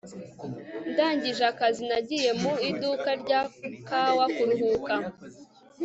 ndangije 0.91 1.43
akazi, 1.51 1.81
nagiye 1.89 2.31
mu 2.41 2.53
iduka 2.69 3.09
rya 3.21 3.41
kawa 3.87 4.25
kuruhuka 4.35 4.93